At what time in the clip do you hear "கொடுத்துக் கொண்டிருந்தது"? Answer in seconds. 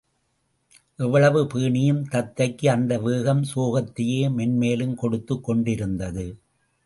4.95-6.25